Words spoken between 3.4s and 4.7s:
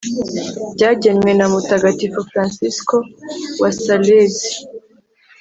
Wa Salezi